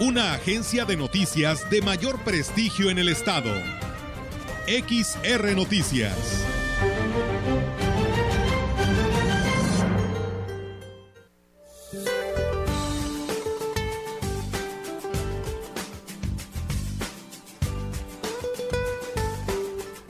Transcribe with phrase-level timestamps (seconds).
[0.00, 3.52] Una agencia de noticias de mayor prestigio en el estado.
[4.66, 6.44] XR Noticias.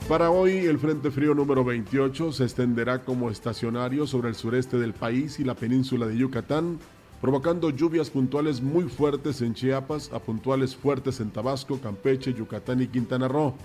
[0.09, 4.93] Para hoy, el Frente Frío número 28 se extenderá como estacionario sobre el sureste del
[4.93, 6.79] país y la península de Yucatán,
[7.25, 12.87] provocando lluvias puntuales muy fuertes en Chiapas, a puntuales fuertes en Tabasco, Campeche, Yucatán y
[12.87, 13.55] Quintana Roo.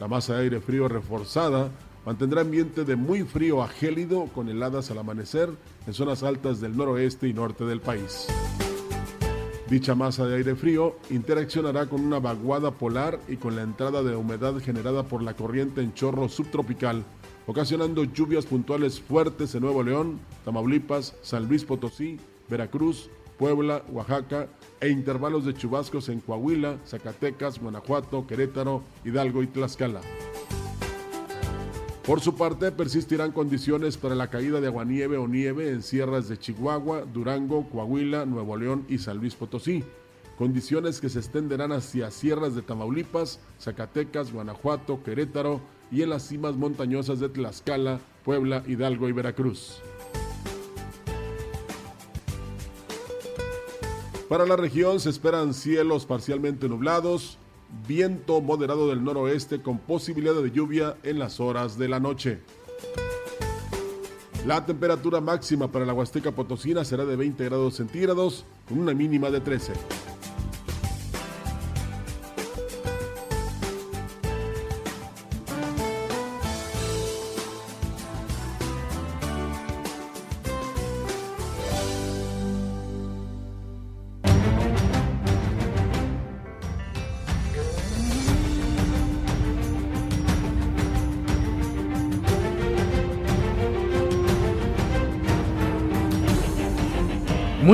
[0.00, 1.70] La masa de aire frío reforzada
[2.04, 5.48] mantendrá ambiente de muy frío a gélido con heladas al amanecer
[5.86, 8.26] en zonas altas del noroeste y norte del país.
[9.70, 14.16] Dicha masa de aire frío interaccionará con una vaguada polar y con la entrada de
[14.16, 17.04] humedad generada por la corriente en chorro subtropical,
[17.46, 24.48] ocasionando lluvias puntuales fuertes en Nuevo León, Tamaulipas, San Luis Potosí, Veracruz, Puebla, Oaxaca
[24.80, 30.00] e intervalos de chubascos en Coahuila, Zacatecas, Guanajuato, Querétaro, Hidalgo y Tlaxcala.
[32.04, 36.38] Por su parte, persistirán condiciones para la caída de aguanieve o nieve en sierras de
[36.38, 39.84] Chihuahua, Durango, Coahuila, Nuevo León y San Luis Potosí.
[40.38, 45.60] Condiciones que se extenderán hacia sierras de Tamaulipas, Zacatecas, Guanajuato, Querétaro
[45.90, 49.82] y en las cimas montañosas de Tlaxcala, Puebla, Hidalgo y Veracruz.
[54.28, 57.38] Para la región se esperan cielos parcialmente nublados,
[57.86, 62.40] viento moderado del noroeste con posibilidad de lluvia en las horas de la noche.
[64.46, 69.30] La temperatura máxima para la Huasteca Potosina será de 20 grados centígrados con una mínima
[69.30, 69.72] de 13.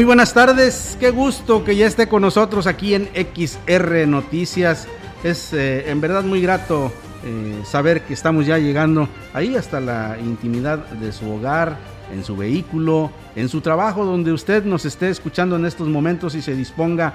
[0.04, 4.86] Muy buenas tardes, qué gusto que ya esté con nosotros aquí en XR Noticias.
[5.22, 6.92] Es eh, en verdad muy grato
[7.24, 11.78] eh, saber que estamos ya llegando ahí hasta la intimidad de su hogar,
[12.12, 16.42] en su vehículo, en su trabajo, donde usted nos esté escuchando en estos momentos y
[16.42, 17.14] se disponga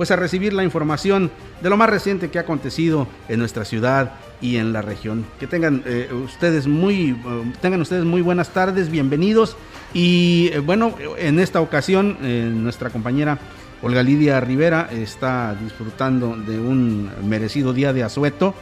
[0.00, 1.30] pues a recibir la información
[1.60, 5.26] de lo más reciente que ha acontecido en nuestra ciudad y en la región.
[5.38, 7.14] Que tengan eh, ustedes muy
[7.60, 9.58] tengan ustedes muy buenas tardes, bienvenidos
[9.92, 13.38] y eh, bueno, en esta ocasión eh, nuestra compañera
[13.82, 18.54] Olga Lidia Rivera está disfrutando de un merecido día de asueto.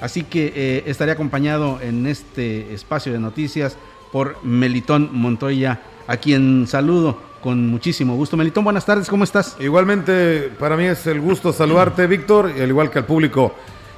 [0.00, 3.76] Así que eh, estaré acompañado en este espacio de noticias
[4.12, 8.36] por Melitón Montoya, a quien saludo con muchísimo gusto.
[8.36, 9.56] Melitón, buenas tardes, ¿cómo estás?
[9.60, 13.54] Igualmente, para mí es el gusto saludarte, Víctor, al igual que al público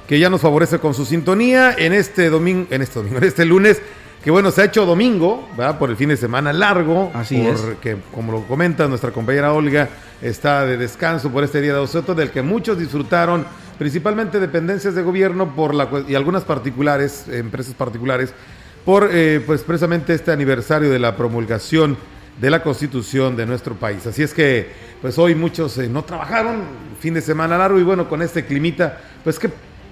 [0.07, 3.45] que ya nos favorece con su sintonía en este domingo, en este domingo, en este
[3.45, 3.81] lunes
[4.23, 5.79] que bueno, se ha hecho domingo, ¿verdad?
[5.79, 7.11] Por el fin de semana largo.
[7.13, 9.89] Así porque, como lo comenta nuestra compañera Olga,
[10.21, 13.45] está de descanso por este día de Osoto, del que muchos disfrutaron,
[13.79, 18.31] principalmente dependencias de gobierno por la, y algunas particulares, empresas particulares,
[18.85, 21.97] por eh, pues precisamente este aniversario de la promulgación
[22.39, 24.05] de la constitución de nuestro país.
[24.07, 24.69] Así es que,
[25.01, 26.61] pues hoy muchos eh, no trabajaron,
[26.99, 29.49] fin de semana largo, y bueno, con este climita, pues que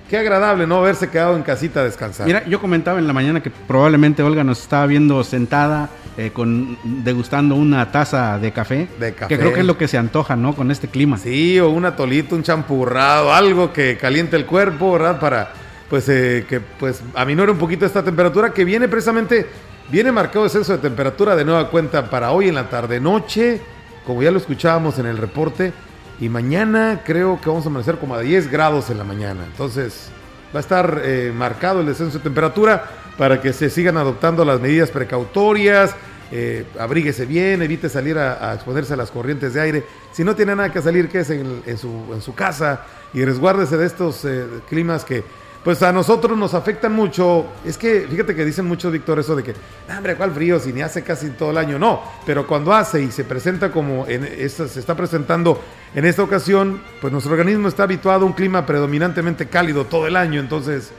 [0.09, 0.77] Qué agradable, ¿no?
[0.77, 2.25] Haberse quedado en casita a descansar.
[2.25, 6.79] Mira, yo comentaba en la mañana que probablemente Olga nos estaba viendo sentada eh, con
[7.03, 8.88] degustando una taza de café.
[9.00, 9.27] De café.
[9.27, 10.56] Que creo que es lo que se antoja, ¿no?
[10.56, 11.19] Con este clima.
[11.19, 15.19] Sí, o un atolito, un champurrado, algo que caliente el cuerpo, ¿verdad?
[15.19, 15.53] Para,
[15.91, 19.45] pues, eh, que pues aminore un poquito esta temperatura que viene precisamente,
[19.91, 23.62] viene marcado descenso de temperatura de nueva cuenta para hoy en la tarde-noche,
[24.06, 25.74] como ya lo escuchábamos en el reporte
[26.19, 29.45] y mañana creo que vamos a amanecer como a 10 grados en la mañana.
[29.45, 30.09] Entonces
[30.53, 32.86] va a estar eh, marcado el descenso de temperatura
[33.18, 35.95] para que se sigan adoptando las medidas precautorias.
[36.31, 39.83] Eh, abríguese bien, evite salir a, exponerse a las corrientes de aire.
[40.12, 43.77] Si no tiene nada que salir, que es en, su, en su, casa y resguárdese
[43.77, 45.24] de estos eh, climas que
[45.63, 47.45] pues a nosotros nos afectan mucho.
[47.65, 49.53] Es que, fíjate que dicen mucho, Víctor, eso de que,
[49.95, 50.59] hombre, ¿cuál frío?
[50.59, 51.77] Si ni hace casi todo el año.
[51.77, 55.61] No, pero cuando hace y se presenta como en esta, se está presentando
[55.94, 60.15] en esta ocasión, pues nuestro organismo está habituado a un clima predominantemente cálido todo el
[60.15, 60.39] año.
[60.39, 60.91] Entonces,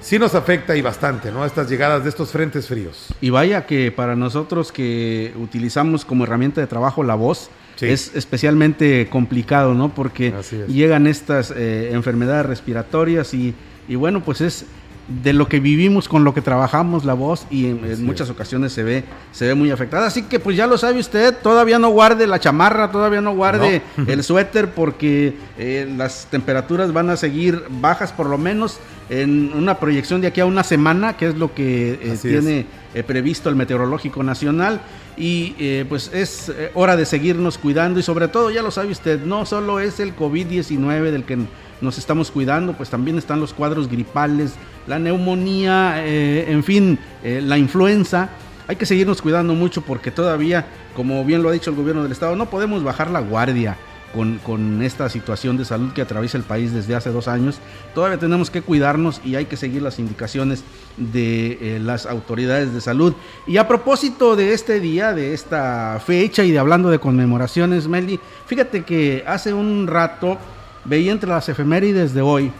[0.00, 1.44] sí nos afecta y bastante, ¿no?
[1.44, 3.08] Estas llegadas de estos frentes fríos.
[3.20, 9.08] Y vaya que para nosotros que utilizamos como herramienta de trabajo la voz, es especialmente
[9.10, 9.94] complicado, ¿no?
[9.94, 10.32] Porque
[10.68, 13.54] llegan estas eh, enfermedades respiratorias y
[13.88, 14.66] y bueno, pues es
[15.08, 18.82] de lo que vivimos, con lo que trabajamos la voz y en, muchas ocasiones se
[18.82, 20.06] ve, se ve muy afectada.
[20.06, 23.82] Así que pues ya lo sabe usted, todavía no guarde la chamarra, todavía no guarde
[24.06, 28.78] el suéter porque eh, las temperaturas van a seguir bajas por lo menos
[29.10, 32.64] en una proyección de aquí a una semana, que es lo que eh, tiene
[32.94, 34.80] eh, previsto el Meteorológico Nacional.
[35.16, 39.46] Y pues es hora de seguirnos cuidando y sobre todo, ya lo sabe usted, no
[39.46, 41.38] solo es el COVID-19 del que
[41.80, 44.54] nos estamos cuidando, pues también están los cuadros gripales,
[44.86, 48.30] la neumonía, eh, en fin, eh, la influenza.
[48.66, 50.66] Hay que seguirnos cuidando mucho porque todavía,
[50.96, 53.76] como bien lo ha dicho el gobierno del estado, no podemos bajar la guardia.
[54.14, 57.58] Con, esta situación de salud que atraviesa el país desde hace dos años.
[57.96, 60.62] Todavía tenemos que cuidarnos y hay que seguir las indicaciones
[60.96, 63.14] de eh, las autoridades de salud.
[63.44, 68.20] Y a propósito de este día, de esta fecha y de hablando de conmemoraciones, Meli,
[68.46, 70.38] fíjate que hace un rato
[70.84, 72.52] veía entre las efemérides de hoy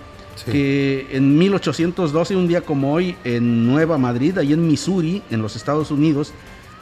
[0.45, 5.57] que en 1812, un día como hoy, en Nueva Madrid, ahí en Missouri, en los
[5.57, 6.33] Estados Unidos,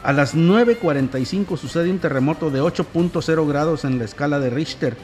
[0.03, 4.97] a las 9.45 sucede un terremoto de 8.0 grados en la escala de Richter.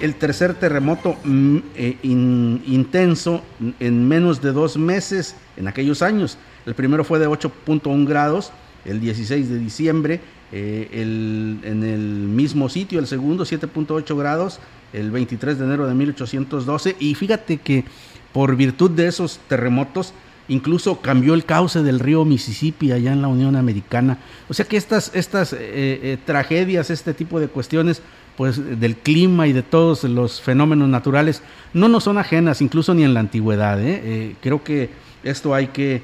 [0.00, 3.42] El tercer terremoto mm, eh, intenso
[3.80, 6.36] en menos de dos meses en aquellos años.
[6.66, 8.52] El primero fue de 8.1 grados
[8.84, 10.20] el 16 de diciembre.
[10.52, 14.60] Eh, en el mismo sitio, el segundo 7.8 grados
[14.96, 17.84] el 23 de enero de 1812 y fíjate que
[18.32, 20.12] por virtud de esos terremotos
[20.48, 24.18] incluso cambió el cauce del río Mississippi allá en la Unión Americana.
[24.48, 28.02] O sea que estas, estas eh, eh, tragedias, este tipo de cuestiones,
[28.36, 33.02] pues del clima y de todos los fenómenos naturales, no nos son ajenas, incluso ni
[33.02, 33.80] en la antigüedad.
[33.82, 34.36] ¿eh?
[34.40, 34.90] creo que
[35.24, 36.02] esto hay que,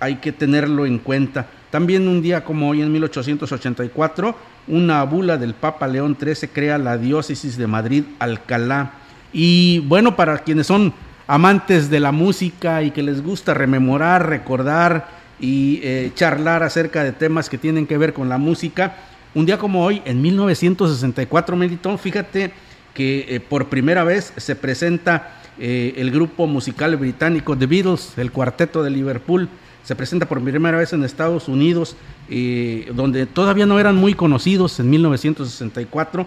[0.00, 1.48] hay que tenerlo en cuenta.
[1.70, 4.34] También un día como hoy en 1884,
[4.68, 8.92] una bula del Papa León XIII crea la diócesis de Madrid Alcalá.
[9.32, 10.92] Y bueno, para quienes son
[11.26, 15.08] amantes de la música y que les gusta rememorar, recordar
[15.38, 18.96] y eh, charlar acerca de temas que tienen que ver con la música,
[19.34, 22.52] un día como hoy, en 1964, Melitón, fíjate
[22.94, 28.32] que eh, por primera vez se presenta eh, el grupo musical británico The Beatles, el
[28.32, 29.50] cuarteto de Liverpool,
[29.86, 31.96] se presenta por primera vez en Estados Unidos,
[32.28, 36.26] eh, donde todavía no eran muy conocidos en 1964.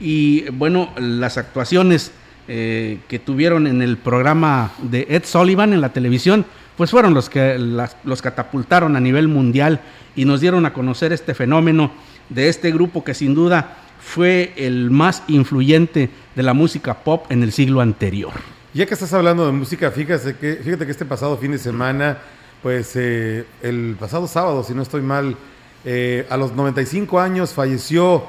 [0.00, 2.12] Y bueno, las actuaciones
[2.48, 6.46] eh, que tuvieron en el programa de Ed Sullivan en la televisión,
[6.78, 9.82] pues fueron los que los catapultaron a nivel mundial
[10.16, 11.90] y nos dieron a conocer este fenómeno
[12.30, 17.42] de este grupo que sin duda fue el más influyente de la música pop en
[17.42, 18.32] el siglo anterior.
[18.72, 22.18] Ya que estás hablando de música, fíjate que, fíjate que este pasado fin de semana
[22.64, 25.36] pues eh, el pasado sábado, si no estoy mal,
[25.84, 28.24] eh, a los 95 años falleció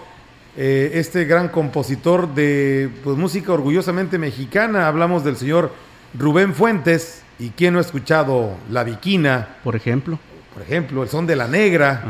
[0.57, 4.89] eh, este gran compositor de pues, música orgullosamente mexicana.
[4.89, 5.71] Hablamos del señor
[6.19, 7.23] Rubén Fuentes.
[7.39, 9.55] ¿Y quién no ha escuchado La Viquina?
[9.63, 10.19] Por ejemplo.
[10.53, 12.03] Por ejemplo, El Son de la Negra.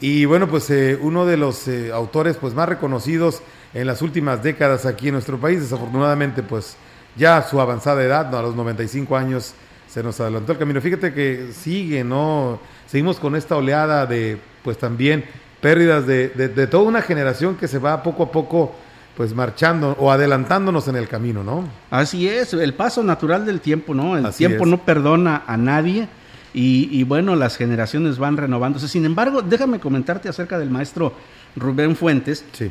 [0.00, 0.72] Y bueno, pues
[1.02, 3.42] uno de los autores pues, más reconocidos
[3.74, 5.60] en las últimas décadas aquí en nuestro país.
[5.60, 6.78] Desafortunadamente, pues
[7.14, 8.38] ya a su avanzada edad, ¿no?
[8.38, 9.54] a los 95 años,
[9.92, 10.80] se nos adelantó el camino.
[10.80, 12.58] Fíjate que sigue, ¿no?
[12.86, 15.24] Seguimos con esta oleada de, pues también,
[15.60, 18.74] pérdidas de, de, toda una generación que se va poco a poco,
[19.18, 21.68] pues marchando o adelantándonos en el camino, ¿no?
[21.90, 24.16] Así es, el paso natural del tiempo, ¿no?
[24.16, 26.08] El tiempo no perdona a nadie.
[26.54, 28.88] Y, bueno, las generaciones van renovándose.
[28.88, 31.12] Sin embargo, déjame comentarte acerca del maestro
[31.56, 32.70] Rubén Fuentes, que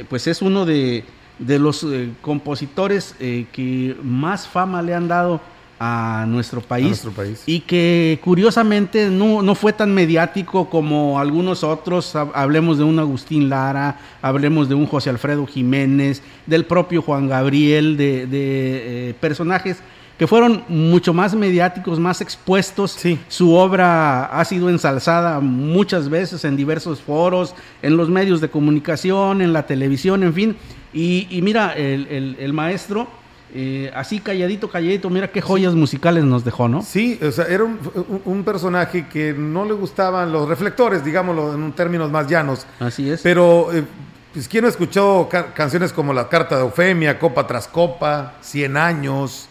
[0.00, 1.04] eh, pues es uno de,
[1.38, 5.40] de los eh, compositores eh, que más fama le han dado
[5.82, 7.02] a nuestro país,
[7.46, 13.48] y que curiosamente no, no, fue tan mediático como algunos otros, hablemos de un Agustín
[13.48, 19.78] Lara, hablemos de un José Alfredo Jiménez, del propio Juan Gabriel, de, de eh, personajes
[20.18, 22.90] que fueron mucho más mediáticos, más expuestos.
[22.90, 23.18] Sí.
[23.28, 29.40] Su obra ha sido ensalzada muchas veces en diversos foros, en los medios de comunicación,
[29.40, 30.56] en la televisión, en fin.
[30.92, 33.08] Y, y mira, el, el, el maestro
[33.54, 36.82] eh, así calladito, calladito, mira qué joyas musicales nos dejó, ¿no?
[36.82, 42.10] Sí, o sea, era un, personaje que no le gustaban los reflectores, digámoslo en términos
[42.10, 42.66] más llanos.
[42.78, 43.20] Así es.
[43.22, 43.84] Pero, eh,
[44.32, 49.48] pues, ¿quién no escuchó canciones como La Carta de Eufemia, Copa tras Copa, Cien Años?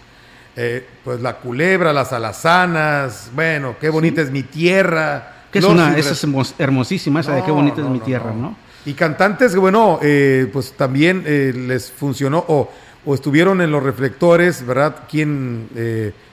[0.62, 5.46] eh, pues la culebra, las alazanas, bueno, qué bonita es mi tierra.
[5.52, 8.58] Que es una, esa es hermosísima, esa de qué bonita es mi tierra, ¿no?
[8.86, 11.24] Y cantantes, bueno, eh, pues también
[11.68, 12.70] les funcionó o,
[13.10, 15.04] o, estuvieron en los reflectores, ¿verdad?
[15.10, 15.70] Quien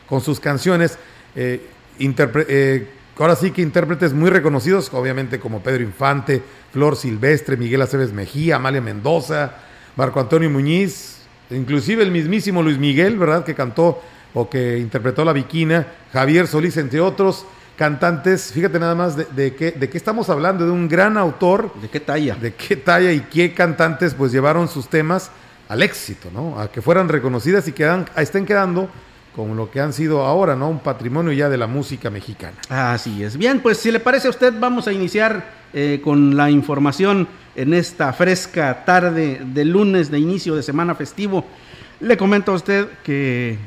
[0.09, 0.99] con sus canciones,
[3.19, 6.43] ahora sí que intérpretes muy reconocidos, obviamente como Pedro Infante,
[6.73, 9.55] Flor Silvestre, Miguel Aceves Mejía, Amalia Mendoza,
[9.97, 13.45] Marco Antonio Muñiz, inclusive el mismísimo Luis Miguel, ¿verdad?
[13.45, 14.03] Que cantó
[14.35, 18.53] o que interpretó La Viquina, Javier Solís, entre otros cantantes.
[18.53, 21.73] Fíjate nada más de, qué, de qué estamos hablando, de un gran autor.
[21.81, 22.35] ¿De qué talla?
[22.35, 25.31] De qué talla y qué cantantes pues llevaron sus temas
[25.69, 26.59] al éxito, ¿no?
[26.61, 28.89] A que fueran reconocidas y que estén quedando
[29.35, 30.71] con lo que han sido ahora, ¿no?
[30.71, 32.57] Un patrimonio ya de la música mexicana.
[32.71, 33.37] Así es.
[33.37, 35.45] Bien, pues si le parece a usted, vamos a iniciar
[35.75, 41.45] eh, con la información en esta fresca tarde de lunes de inicio de semana festivo.
[42.01, 43.59] Le comento a usted que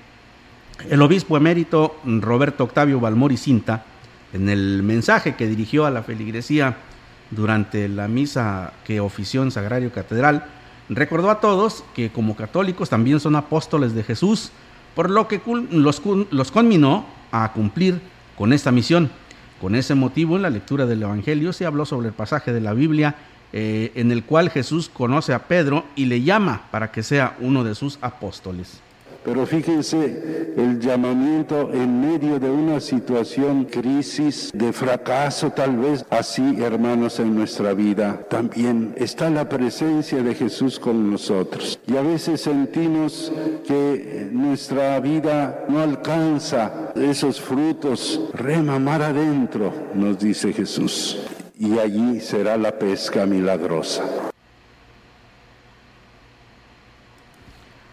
[0.90, 3.84] el obispo emérito Roberto Octavio Balmori Cinta,
[4.34, 6.78] en el mensaje que dirigió a la feligresía
[7.32, 10.46] durante la misa que ofició en Sagrario Catedral,
[10.90, 14.52] recordó a todos que como católicos también son apóstoles de Jesús,
[14.96, 15.42] por lo que
[15.72, 18.02] los, los conminó a cumplir
[18.38, 19.10] con esta misión.
[19.62, 22.74] Con ese motivo, en la lectura del Evangelio se habló sobre el pasaje de la
[22.74, 23.16] Biblia
[23.52, 27.64] eh, en el cual Jesús conoce a Pedro y le llama para que sea uno
[27.64, 28.80] de sus apóstoles.
[29.30, 36.04] Pero fíjense el llamamiento en medio de una situación, crisis, de fracaso tal vez.
[36.10, 41.80] Así, hermanos, en nuestra vida también está la presencia de Jesús con nosotros.
[41.86, 43.32] Y a veces sentimos
[43.68, 48.20] que nuestra vida no alcanza esos frutos.
[48.34, 51.20] Remamar adentro, nos dice Jesús.
[51.60, 54.04] Y allí será la pesca milagrosa.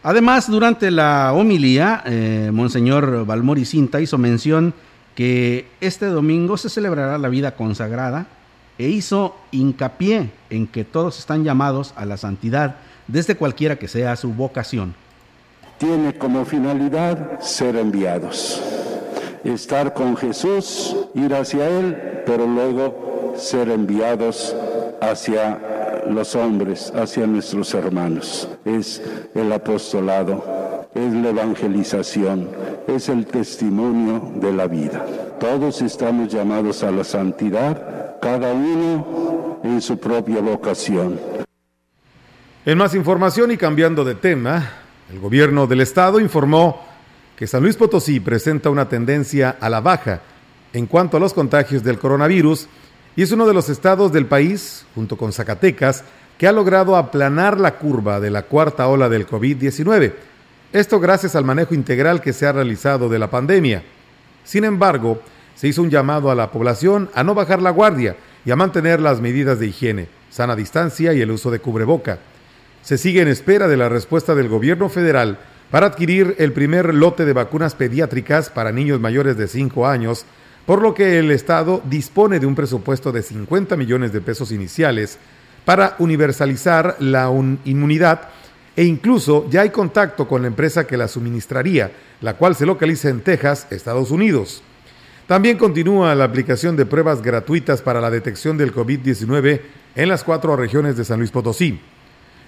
[0.07, 4.73] Además, durante la homilía, eh, Monseñor Balmori Cinta hizo mención
[5.17, 8.29] que este domingo se celebrará la vida consagrada
[8.79, 12.77] e hizo hincapié en que todos están llamados a la santidad
[13.09, 14.95] desde cualquiera que sea su vocación.
[15.77, 18.63] Tiene como finalidad ser enviados,
[19.43, 24.55] estar con Jesús, ir hacia Él, pero luego ser enviados
[25.01, 25.76] hacia
[26.11, 28.49] los hombres, hacia nuestros hermanos.
[28.65, 29.03] Es
[29.35, 32.49] el apostolado, es la evangelización,
[32.87, 35.05] es el testimonio de la vida.
[35.39, 41.21] Todos estamos llamados a la santidad, cada uno en su propia vocación.
[42.65, 44.73] En más información y cambiando de tema,
[45.13, 46.83] el gobierno del estado informó
[47.37, 50.21] que San Luis Potosí presenta una tendencia a la baja
[50.73, 52.69] en cuanto a los contagios del coronavirus
[53.17, 56.05] y es uno de los estados del país, junto con Zacatecas,
[56.37, 60.13] que ha logrado aplanar la curva de la cuarta ola del COVID-19.
[60.73, 63.83] Esto gracias al manejo integral que se ha realizado de la pandemia.
[64.45, 65.23] Sin embargo,
[65.55, 69.01] se hizo un llamado a la población a no bajar la guardia y a mantener
[69.01, 72.19] las medidas de higiene, sana distancia y el uso de cubreboca.
[72.83, 75.39] Se sigue en espera de la respuesta del gobierno federal
[75.71, 80.27] para adquirir el primer lote de vacunas pediátricas para niños mayores de 5 años
[80.67, 85.17] por lo que el Estado dispone de un presupuesto de 50 millones de pesos iniciales
[85.65, 87.31] para universalizar la
[87.65, 88.29] inmunidad
[88.75, 93.09] e incluso ya hay contacto con la empresa que la suministraría, la cual se localiza
[93.09, 94.63] en Texas, Estados Unidos.
[95.27, 99.61] También continúa la aplicación de pruebas gratuitas para la detección del COVID-19
[99.95, 101.81] en las cuatro regiones de San Luis Potosí.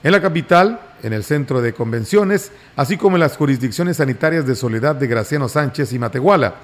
[0.03, 4.55] En la capital, en el centro de convenciones, así como en las jurisdicciones sanitarias de
[4.55, 6.55] Soledad de Graciano Sánchez y Matehuala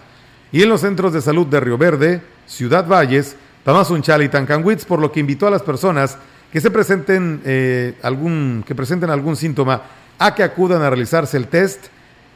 [0.55, 3.35] y en los centros de salud de Río Verde, Ciudad Valles,
[3.65, 6.17] Tamazunchal y Tancanwitz, por lo que invitó a las personas
[6.53, 9.83] que se presenten eh, algún que presenten algún síntoma
[10.17, 11.87] a que acudan a realizarse el test,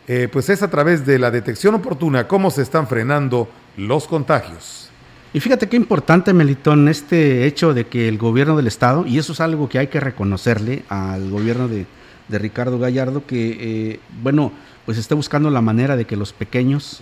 [0.09, 4.91] eh, pues es a través de la detección oportuna cómo se están frenando los contagios.
[5.33, 9.33] Y fíjate qué importante, Melitón, este hecho de que el gobierno del Estado, y eso
[9.33, 11.87] es algo que hay que reconocerle al gobierno de,
[12.31, 14.51] Ricardo Gallardo, que, eh, bueno,
[14.85, 17.01] pues esté buscando la manera de que los pequeños,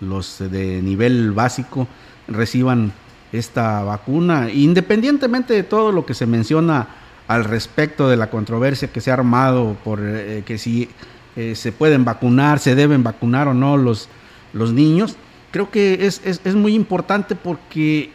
[0.00, 1.88] los de nivel básico
[2.28, 2.92] reciban
[3.32, 6.88] esta vacuna, independientemente de todo lo que se menciona
[7.28, 10.88] al respecto de la controversia que se ha armado por eh, que si
[11.34, 14.08] eh, se pueden vacunar, se deben vacunar o no los,
[14.52, 15.16] los niños,
[15.50, 18.10] creo que es, es, muy importante porque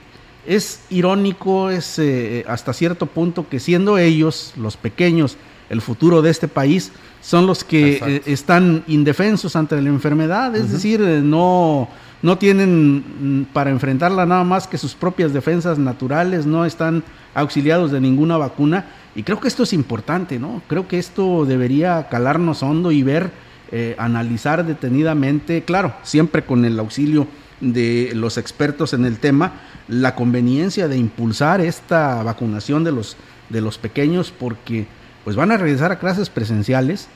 [0.48, 5.38] es irónico, es eh, hasta cierto punto que siendo ellos, los pequeños,
[5.70, 10.72] el futuro de este país, son los que eh, están indefensos ante la enfermedad, es
[10.72, 11.88] decir, eh, no,
[12.22, 13.04] no tienen
[13.42, 18.38] mm, para enfrentarla nada más que sus propias defensas naturales, no están auxiliados de ninguna
[18.38, 18.86] vacuna.
[19.16, 20.62] Y creo que esto es importante, ¿no?
[20.68, 23.32] Creo que esto debería calarnos hondo y ver
[23.72, 27.28] eh, analizar detenidamente, claro, siempre con el auxilio
[27.60, 33.16] de los expertos en el tema, la conveniencia de impulsar esta vacunación de los,
[33.50, 34.88] de los pequeños porque
[35.24, 37.08] pues van a regresar a clases presenciales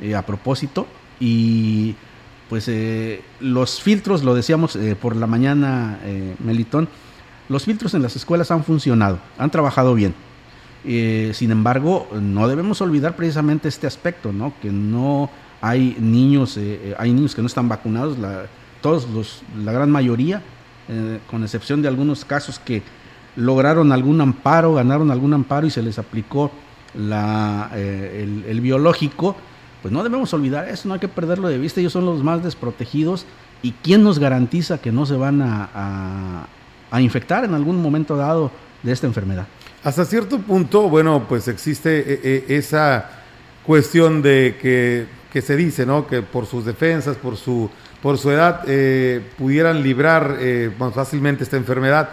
[0.00, 0.86] eh, a propósito
[1.20, 1.94] y
[2.48, 5.98] pues eh, los filtros, lo decíamos por la mañana,
[6.44, 6.88] Melitón,
[7.48, 10.14] los filtros en las escuelas han funcionado, han trabajado bien.
[10.84, 14.52] sin embargo, no debemos olvidar precisamente este aspecto, ¿no?
[14.60, 15.30] Que no
[15.62, 18.46] hay niños, eh, eh, hay niños que no están vacunados, la,
[18.82, 20.42] todos los, la gran mayoría,
[20.88, 22.82] eh, con excepción de algunos casos que
[23.36, 26.50] lograron algún amparo, ganaron algún amparo y se les aplicó
[26.94, 29.36] la, el, biológico,
[29.80, 32.42] pues no debemos olvidar eso, no hay que perderlo de vista, ellos son los más
[32.42, 33.26] desprotegidos
[33.62, 36.46] y quién nos garantiza que no se van a,
[36.90, 38.50] a infectar en algún momento dado
[38.82, 39.46] de esta enfermedad.
[39.84, 43.10] Hasta cierto punto, bueno, pues existe esa
[43.64, 46.06] cuestión de que que se dice, ¿no?
[46.06, 47.70] Que por sus defensas, por su,
[48.02, 52.10] por su edad, eh, pudieran librar eh, más fácilmente esta enfermedad.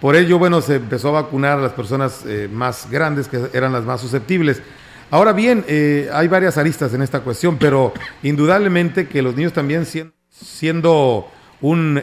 [0.00, 3.72] Por ello, bueno, se empezó a vacunar a las personas eh, más grandes, que eran
[3.72, 4.62] las más susceptibles.
[5.10, 5.64] Ahora bien,
[6.12, 9.86] hay varias aristas en esta cuestión, pero indudablemente que los niños también
[10.30, 11.30] siendo
[11.62, 12.02] un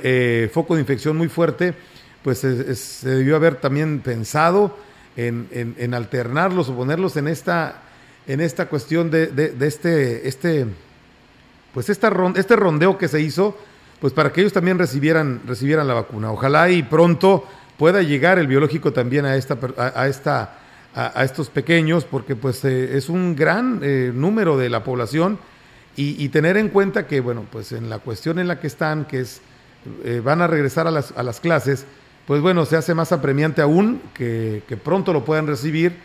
[0.52, 1.76] foco de infección muy fuerte,
[2.24, 4.76] pues se debió haber también pensado
[5.16, 7.84] en, en alternarlos o ponerlos en esta
[8.28, 10.66] en esta cuestión de, de, este, este,
[11.74, 13.58] pues esta este rondeo que se hizo,
[14.00, 16.32] pues para que ellos también recibieran, recibieran la vacuna.
[16.32, 17.46] Ojalá y pronto
[17.78, 20.58] pueda llegar el biológico también a esta, a, esta,
[20.94, 25.40] a, estos pequeños, porque pues eh, es un gran eh, número de la población
[25.98, 29.22] y, tener en cuenta que, bueno, pues en la cuestión en la que están, que
[29.22, 29.40] es,
[30.04, 31.86] eh, van a regresar a las, a las clases,
[32.28, 35.96] pues bueno, se hace más apremiante aún que, pronto lo puedan recibir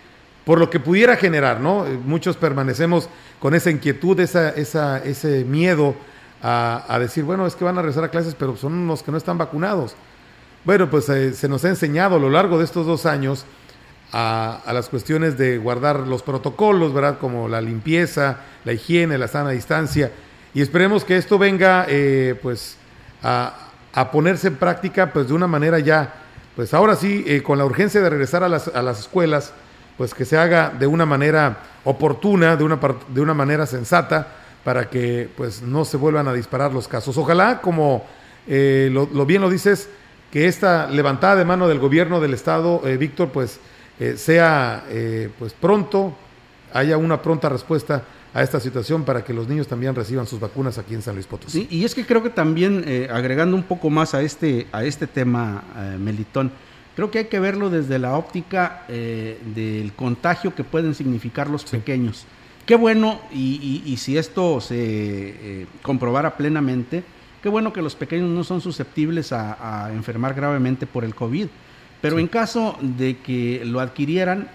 [0.45, 1.87] por lo que pudiera generar, ¿no?
[1.87, 3.09] Eh, muchos permanecemos
[3.41, 5.95] con esa inquietud, esa, esa, ese miedo
[6.43, 9.19] a, decir, bueno, es que van a regresar a clases, pero son los que no
[9.19, 9.95] están vacunados.
[10.65, 13.47] Bueno, pues eh, se nos ha enseñado a lo largo de estos dos años
[14.13, 17.19] a, las cuestiones de guardar los protocolos, ¿verdad?
[17.19, 20.13] Como la limpieza, la higiene, la sana distancia.
[20.53, 22.77] Y esperemos que esto venga, eh, pues,
[23.23, 26.15] a, a, ponerse en práctica, pues, de una manera ya,
[26.57, 29.55] pues ahora sí, con la urgencia de regresar a las, a las escuelas,
[29.97, 34.29] pues que se haga de una manera oportuna, de una, de una manera sensata,
[34.65, 37.17] para que pues no se vuelvan a disparar los casos.
[37.17, 38.05] Ojalá, como
[38.47, 39.89] eh, lo, bien lo dices,
[40.31, 43.59] que esta levantada de mano del gobierno del estado, eh, Víctor, pues
[43.99, 44.85] eh, sea
[45.39, 46.15] pues pronto,
[46.73, 50.79] haya una pronta respuesta a esta situación para que los niños también reciban sus vacunas
[50.79, 51.63] aquí en San Luis Potosí.
[51.63, 55.07] Sí, y es que creo que también, agregando un poco más a este, a este
[55.07, 55.65] tema,
[55.99, 56.53] Melitón,
[57.01, 61.65] Creo que hay que verlo desde la óptica eh, del contagio que pueden significar los
[61.65, 62.27] pequeños.
[62.67, 67.03] Qué bueno, y, si esto se eh, comprobara plenamente,
[67.43, 71.49] qué bueno que los pequeños no son susceptibles a, enfermar gravemente por el COVID.
[72.01, 74.49] Pero en caso de que lo adquirieran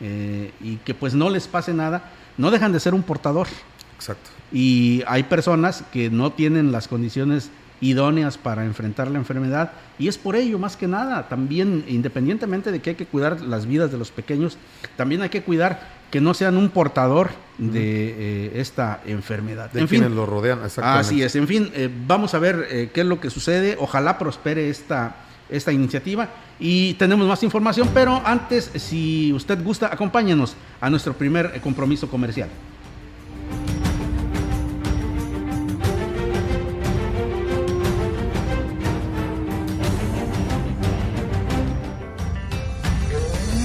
[0.00, 3.46] eh, y que pues no les pase nada, no dejan de ser un portador.
[3.96, 4.30] Exacto.
[4.52, 7.50] Y hay personas que no tienen las condiciones
[7.80, 12.80] idóneas para enfrentar la enfermedad y es por ello más que nada también independientemente de
[12.80, 14.58] que hay que cuidar las vidas de los pequeños
[14.96, 19.70] también hay que cuidar que no sean un portador de eh, esta enfermedad.
[19.70, 21.00] De en quienes lo rodean exactamente.
[21.00, 21.36] así es.
[21.36, 23.76] En fin eh, vamos a ver eh, qué es lo que sucede.
[23.78, 25.16] Ojalá prospere esta
[25.48, 26.28] esta iniciativa.
[26.58, 32.48] Y tenemos más información pero antes si usted gusta acompáñenos a nuestro primer compromiso comercial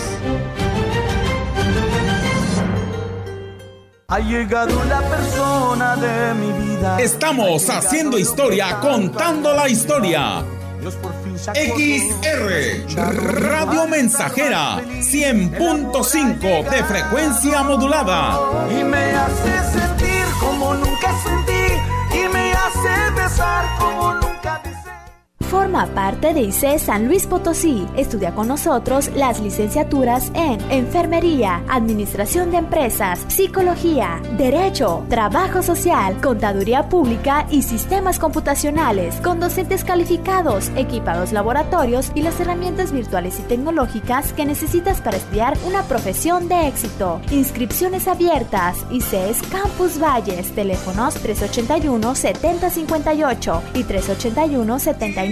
[4.10, 6.67] Ha llegado la persona de mi vida.
[7.00, 10.44] Estamos haciendo historia, contando la historia.
[11.54, 12.96] XR
[13.42, 18.68] Radio Mensajera 100.5 de frecuencia modulada.
[18.70, 21.74] Y me hace sentir como nunca sentí.
[22.14, 24.27] Y me hace besar como nunca.
[25.50, 27.88] Forma parte de ICE San Luis Potosí.
[27.96, 36.90] Estudia con nosotros las licenciaturas en Enfermería, Administración de Empresas, Psicología, Derecho, Trabajo Social, Contaduría
[36.90, 44.34] Pública y Sistemas Computacionales, con docentes calificados, equipados laboratorios y las herramientas virtuales y tecnológicas
[44.34, 47.22] que necesitas para estudiar una profesión de éxito.
[47.32, 48.86] Inscripciones abiertas.
[48.92, 50.54] ICES Campus Valles.
[50.54, 54.80] Teléfonos 381 7058 y 381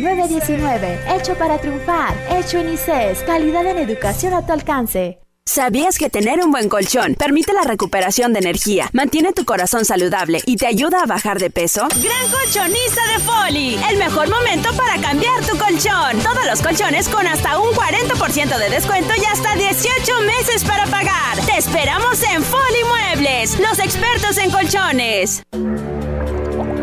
[0.06, 1.00] 7919.
[1.16, 2.16] Hecho para triunfar.
[2.30, 3.24] Hecho en ICES.
[3.26, 5.20] Calidad en educación a tu alcance.
[5.48, 10.42] ¿Sabías que tener un buen colchón permite la recuperación de energía, mantiene tu corazón saludable
[10.48, 11.88] y te ayuda a bajar de peso?
[12.02, 16.20] Gran colchonista de Foli, el mejor momento para cambiar tu colchón.
[16.24, 21.38] Todos los colchones con hasta un 40% de descuento y hasta 18 meses para pagar.
[21.46, 25.44] Te esperamos en Foli Muebles, los expertos en colchones.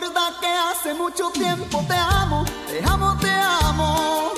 [0.00, 4.32] Recuerda que hace mucho tiempo te amo, te amo, te amo.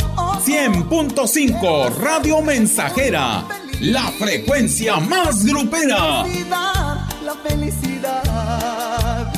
[0.45, 3.45] 100.5 Radio Mensajera,
[3.81, 6.25] la frecuencia más grupera.
[7.25, 9.33] La felicidad,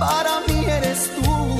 [0.00, 1.58] para mí eres tú.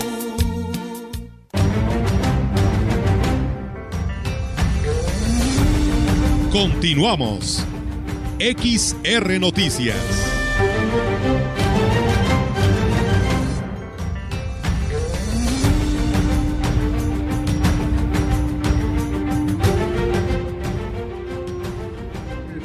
[6.50, 7.64] Continuamos.
[8.40, 10.31] XR Noticias.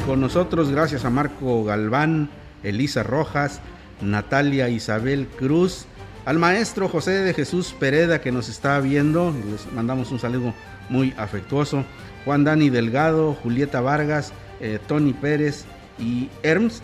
[0.07, 0.71] Con nosotros.
[0.71, 2.29] Gracias a Marco Galván,
[2.63, 3.59] Elisa Rojas,
[4.01, 5.85] Natalia Isabel Cruz,
[6.23, 10.53] al maestro José de Jesús Pereda que nos está viendo, les mandamos un saludo
[10.87, 11.83] muy afectuoso,
[12.23, 15.65] Juan Dani Delgado, Julieta Vargas, eh, Tony Pérez
[15.99, 16.81] y Herms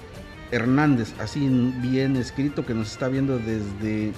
[0.51, 1.47] Hernández, así
[1.81, 4.11] bien escrito que nos está viendo desde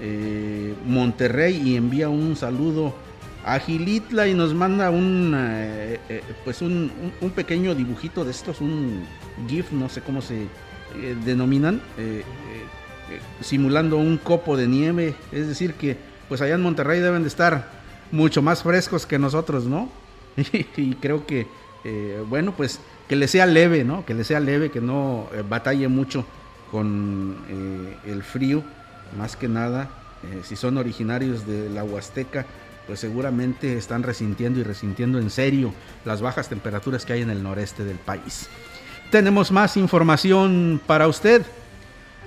[0.00, 2.94] eh, Monterrey y envía un saludo
[3.44, 8.60] a Gilitla y nos manda un eh, eh, pues un, un, pequeño dibujito de estos,
[8.60, 9.04] un
[9.48, 11.80] GIF, no sé cómo se eh, denominan,
[13.40, 15.14] simulando un copo de nieve.
[15.32, 15.96] Es decir, que
[16.28, 17.68] pues allá en Monterrey deben de estar
[18.12, 19.88] mucho más frescos que nosotros, ¿no?
[20.76, 21.46] y creo que,
[22.28, 24.04] bueno, pues que le sea leve, ¿no?
[24.04, 26.24] Que le sea leve, que no batalle mucho
[26.70, 27.36] con
[28.06, 28.62] el frío,
[29.18, 29.90] más que nada,
[30.44, 32.46] si son originarios de la Huasteca
[32.90, 35.72] pues seguramente están resintiendo y resintiendo en serio
[36.04, 38.48] las bajas temperaturas que hay en el noreste del país.
[39.12, 41.46] Tenemos más información para usted.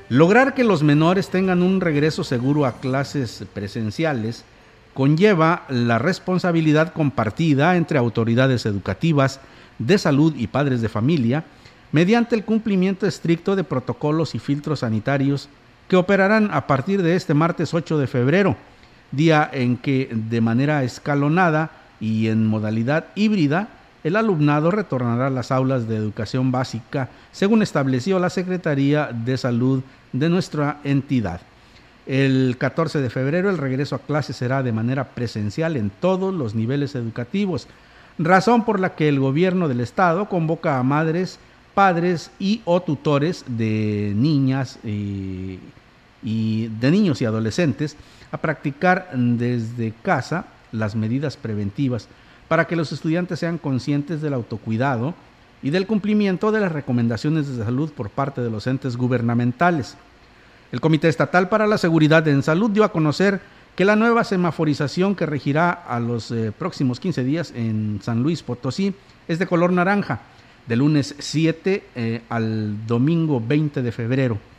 [0.08, 4.46] Lograr que los menores tengan un regreso seguro a clases presenciales
[4.94, 9.42] conlleva la responsabilidad compartida entre autoridades educativas,
[9.80, 11.44] de salud y padres de familia,
[11.92, 15.50] mediante el cumplimiento estricto de protocolos y filtros sanitarios
[15.90, 18.56] que operarán a partir de este martes 8 de febrero
[19.14, 23.70] día en que de manera escalonada y en modalidad híbrida
[24.04, 29.82] el alumnado retornará a las aulas de educación básica, según estableció la Secretaría de Salud
[30.12, 31.40] de nuestra entidad.
[32.06, 36.54] El 14 de febrero el regreso a clases será de manera presencial en todos los
[36.54, 37.68] niveles educativos,
[38.20, 41.40] razón por la que el gobierno del estado convoca a madres,
[41.74, 45.60] padres y o tutores de niñas eh,
[46.22, 47.96] y de niños y adolescentes
[48.34, 52.10] a practicar desde casa las medidas preventivas
[52.48, 55.14] para que los estudiantes sean conscientes del autocuidado
[55.62, 59.96] y del cumplimiento de las recomendaciones de salud por parte de los entes gubernamentales.
[60.72, 63.40] El Comité Estatal para la Seguridad en Salud dio a conocer
[63.76, 68.42] que la nueva semaforización que regirá a los eh, próximos 15 días en San Luis
[68.42, 68.96] Potosí
[69.28, 70.22] es de color naranja,
[70.68, 74.53] de lunes 7 eh, al domingo 20 de febrero.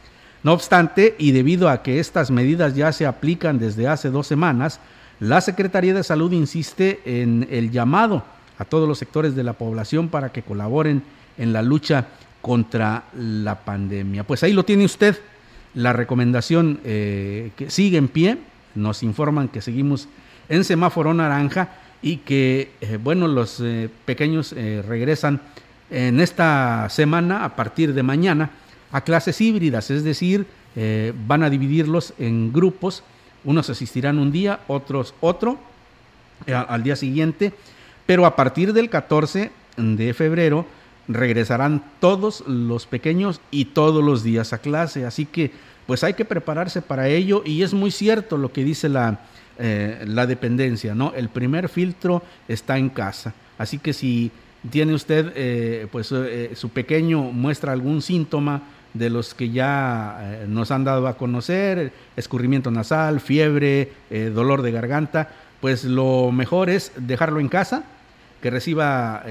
[0.45, 4.79] No obstante, y debido a que estas medidas ya se aplican desde hace dos semanas,
[5.19, 8.23] la Secretaría de Salud insiste en el llamado
[8.59, 11.03] a todos los sectores de la población para que colaboren
[11.39, 12.09] en la lucha
[12.43, 14.25] contra la pandemia.
[14.25, 15.19] Pues ahí lo tiene usted,
[15.73, 18.37] la recomendación eh, que sigue en pie,
[18.75, 20.09] nos informan que seguimos
[20.51, 21.71] en semáforo naranja
[22.03, 25.41] y que, eh, bueno, los eh, pequeños regresan
[25.91, 28.51] en esta semana a partir de mañana
[28.95, 33.03] a clases híbridas, es decir, eh, van a dividirlos en grupos,
[33.43, 35.59] unos asistirán un día, otros otro,
[36.47, 37.53] al día siguiente,
[38.07, 40.65] pero a partir del 14 de febrero
[41.09, 45.51] regresarán todos los pequeños y todos los días a clase, así que
[45.89, 47.43] pues hay que prepararse para ello.
[47.45, 49.23] Y es muy cierto lo que dice la,
[49.59, 51.13] eh, la dependencia, ¿no?
[51.17, 54.31] El primer filtro está en casa, así que si
[54.71, 58.63] tiene usted, eh, pues eh, su pequeño muestra algún síntoma
[58.95, 63.93] de los que ya nos han dado a conocer, escurrimiento nasal, fiebre,
[64.35, 65.29] dolor de garganta,
[65.61, 67.85] pues lo mejor es dejarlo en casa,
[68.41, 69.25] que reciba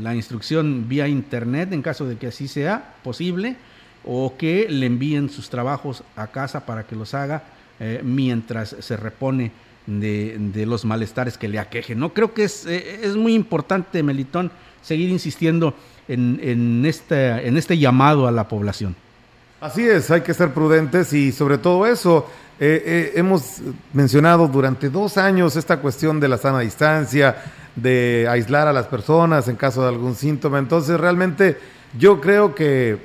[0.00, 3.56] la instrucción vía internet en caso de que así sea posible,
[4.04, 7.42] o que le envíen sus trabajos a casa para que los haga
[7.78, 9.52] eh, mientras se repone
[9.86, 11.98] de, los malestares que le aquejen.
[11.98, 14.50] No creo que es, eh, es muy importante, Melitón,
[14.82, 15.74] seguir insistiendo
[16.12, 18.96] en, este, en este llamado a la población.
[19.60, 22.26] Así es, hay que ser prudentes y sobre todo eso,
[22.58, 23.58] eh, hemos
[23.92, 27.36] mencionado durante dos años esta cuestión de la sana distancia,
[27.76, 30.58] de aislar a las personas en caso de algún síntoma.
[30.58, 31.58] Entonces, realmente
[31.98, 32.98] yo creo que,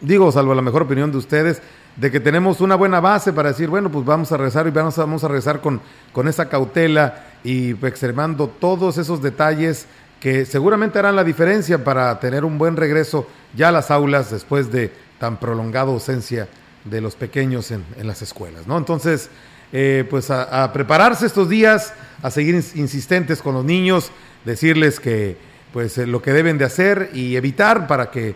[0.00, 1.62] digo, salvo la mejor opinión de ustedes,
[1.96, 5.24] de que tenemos una buena base para decir, bueno, pues vamos a rezar y vamos
[5.24, 5.80] a, rezar con,
[6.12, 9.86] con esa cautela y observando todos esos detalles
[10.20, 14.70] que seguramente harán la diferencia para tener un buen regreso ya a las aulas después
[14.72, 16.48] de tan prolongada ausencia
[16.84, 18.78] de los pequeños en, las escuelas, ¿no?
[18.78, 19.28] Entonces,
[19.72, 24.12] eh, pues a, prepararse estos días, a seguir insistentes con los niños,
[24.44, 25.36] decirles que
[25.72, 28.34] pues eh, lo que deben de hacer y evitar para que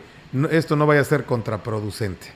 [0.50, 2.26] esto no vaya a ser contraproducente.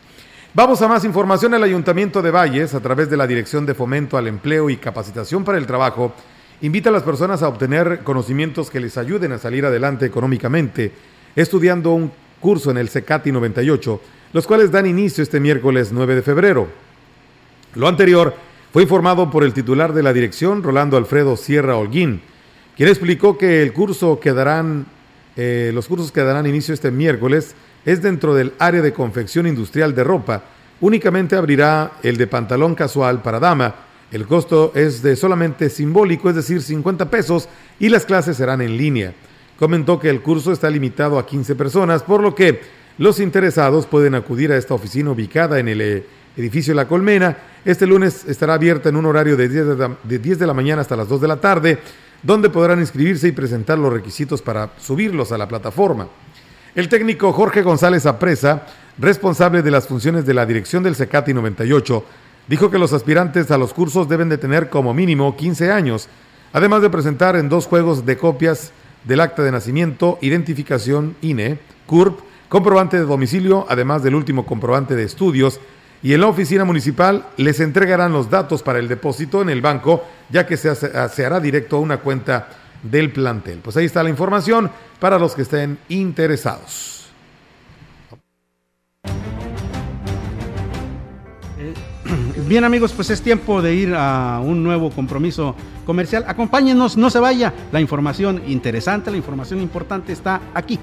[0.55, 1.53] Vamos a más información.
[1.55, 5.45] El Ayuntamiento de Valles, a través de la Dirección de Fomento al Empleo y Capacitación
[5.45, 6.15] para el Trabajo,
[6.61, 10.93] invita a las personas a obtener conocimientos que les ayuden a salir adelante económicamente,
[11.37, 14.01] estudiando un curso en el CECATI 98,
[14.33, 16.69] los cuales dan inicio este miércoles 9 de febrero.
[17.75, 18.35] Lo anterior
[18.73, 22.21] fue informado por el titular de la dirección, Rolando Alfredo Sierra Holguín,
[22.77, 24.87] quien explicó que el curso que darán,
[25.37, 29.95] eh, los cursos que darán inicio este miércoles es dentro del área de confección industrial
[29.95, 30.43] de ropa.
[30.81, 33.75] Únicamente abrirá el de pantalón casual para dama.
[34.15, 37.49] El costo es de solamente simbólico, es decir, 50 pesos,
[37.81, 39.13] y las clases serán en línea.
[39.59, 42.61] Comentó que el curso está limitado a 15 personas, por lo que
[42.97, 47.37] los interesados pueden acudir a esta oficina ubicada en el eh, edificio La Colmena.
[47.65, 50.83] Este lunes estará abierta en un horario de 10 de, de 10 de la mañana
[50.83, 51.79] hasta las 2 de la tarde,
[52.23, 56.07] donde podrán inscribirse y presentar los requisitos para subirlos a la plataforma.
[56.77, 58.65] El técnico Jorge González Apresa,
[58.97, 62.05] responsable de las funciones de la dirección del CECATI 98,
[62.49, 66.09] dijo que los aspirantes a los cursos deben de tener como mínimo 15 años,
[66.53, 68.73] además de presentar en dos juegos de copias
[69.05, 75.05] del acta de nacimiento, identificación INE, CURP, comprobante de domicilio, además del último comprobante de
[75.05, 75.61] estudios,
[76.03, 80.05] y en la oficina municipal les entregarán los datos para el depósito en el banco,
[80.31, 82.49] ya que se, se hará directo a una cuenta
[82.83, 83.61] del plantel.
[83.63, 87.04] Pues ahí está la información para los que estén interesados.
[92.47, 95.55] Bien amigos, pues es tiempo de ir a un nuevo compromiso
[95.85, 96.25] comercial.
[96.27, 97.53] Acompáñenos, no se vaya.
[97.73, 100.79] La información interesante, la información importante está aquí.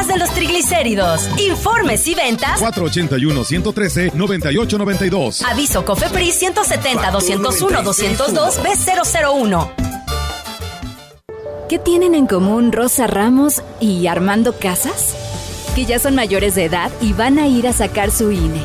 [0.00, 1.28] de los triglicéridos.
[1.38, 5.42] Informes y ventas 481-113-9892.
[5.44, 9.70] Aviso COFEPRIS 170-201-202 B001.
[11.68, 15.14] ¿Qué tienen en común Rosa Ramos y Armando Casas?
[15.74, 18.64] Que ya son mayores de edad y van a ir a sacar su INE.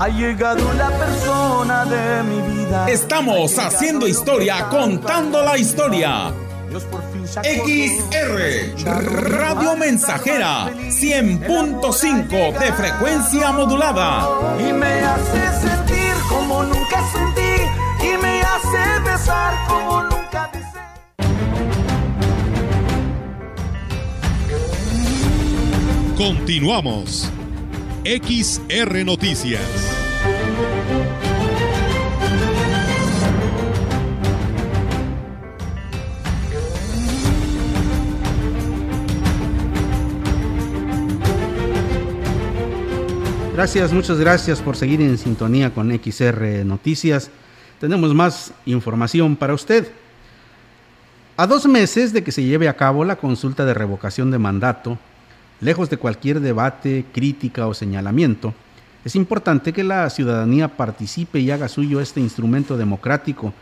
[0.00, 2.88] Ha llegado la persona de mi vida.
[2.88, 6.32] Estamos haciendo historia, contando la historia.
[7.42, 8.82] XR
[9.30, 14.26] Radio Mensajera 100.5 de frecuencia modulada.
[14.58, 17.60] Y me hace sentir como nunca sentí.
[18.02, 20.80] Y me hace besar como nunca besé.
[26.16, 27.30] Continuamos.
[28.02, 29.89] XR Noticias.
[43.60, 47.30] Gracias, muchas gracias por seguir en sintonía con XR Noticias.
[47.78, 49.86] Tenemos más información para usted.
[51.36, 54.96] A dos meses de que se lleve a cabo la consulta de revocación de mandato,
[55.60, 58.54] lejos de cualquier debate, crítica o señalamiento,
[59.04, 63.52] es importante que la ciudadanía participe y haga suyo este instrumento democrático.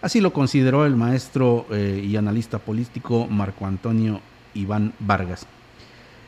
[0.00, 4.20] Así lo consideró el maestro eh, y analista político Marco Antonio
[4.54, 5.48] Iván Vargas.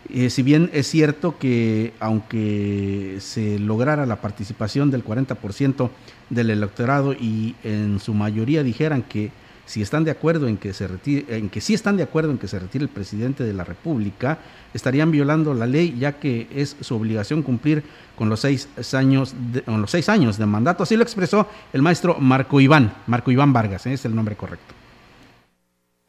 [0.09, 5.91] Eh, si bien es cierto que aunque se lograra la participación del 40%
[6.31, 9.31] del electorado y en su mayoría dijeran que
[9.67, 12.39] si están de acuerdo en que se retire, en que sí están de acuerdo en
[12.39, 14.39] que se retire el presidente de la República,
[14.75, 17.85] estarían violando la ley, ya que es su obligación cumplir
[18.17, 20.83] con los seis años de, con los seis años de mandato.
[20.83, 23.93] Así lo expresó el maestro Marco Iván, Marco Iván Vargas, ¿eh?
[23.93, 24.80] es el nombre correcto.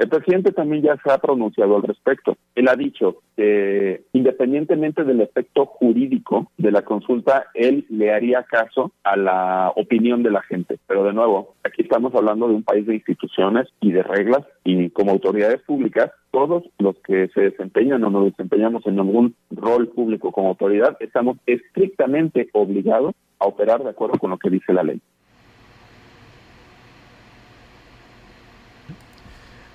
[0.01, 2.35] El presidente también ya se ha pronunciado al respecto.
[2.55, 8.93] Él ha dicho que independientemente del efecto jurídico de la consulta, él le haría caso
[9.03, 10.79] a la opinión de la gente.
[10.87, 14.89] Pero de nuevo, aquí estamos hablando de un país de instituciones y de reglas y
[14.89, 20.31] como autoridades públicas, todos los que se desempeñan o nos desempeñamos en algún rol público
[20.31, 24.99] como autoridad, estamos estrictamente obligados a operar de acuerdo con lo que dice la ley.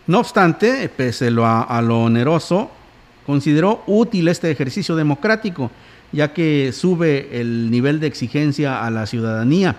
[0.07, 2.71] No obstante, pese a, lo oneroso,
[3.25, 5.71] consideró útil este ejercicio democrático,
[6.13, 9.77] ya que sube el nivel de exigencia a la ciudadanía,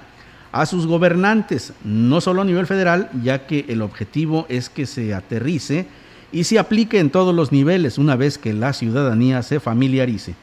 [0.52, 5.14] a sus gobernantes, no solo a nivel federal, ya que el objetivo es que se
[5.14, 5.88] aterrice
[6.34, 10.36] y se aplique en todos los niveles una vez que la ciudadanía se familiarice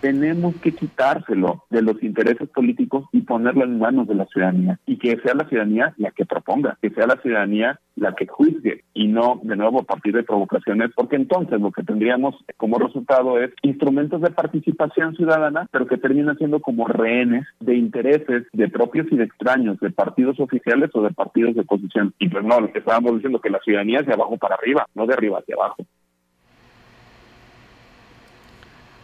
[0.00, 4.78] tenemos que quitárselo de los intereses políticos y ponerlo en manos de la ciudadanía.
[4.86, 8.84] Y que sea la ciudadanía la que proponga, que sea la ciudadanía la que juzgue
[8.94, 13.38] y no de nuevo a partir de provocaciones, porque entonces lo que tendríamos como resultado
[13.38, 19.06] es instrumentos de participación ciudadana, pero que terminan siendo como rehenes de intereses de propios
[19.10, 22.14] y de extraños, de partidos oficiales o de partidos de oposición.
[22.18, 24.86] Y pues no, lo que estábamos diciendo que la ciudadanía es de abajo para arriba,
[24.94, 25.84] no de arriba hacia abajo.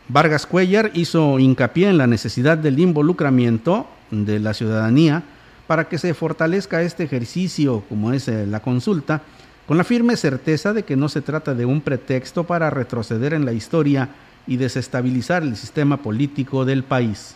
[0.08, 5.24] Vargas Cuellar hizo hincapié en la necesidad del involucramiento de la ciudadanía
[5.66, 9.22] para que se fortalezca este ejercicio como es eh, la consulta,
[9.66, 13.44] con la firme certeza de que no se trata de un pretexto para retroceder en
[13.44, 14.10] la historia
[14.46, 17.34] y desestabilizar el sistema político del país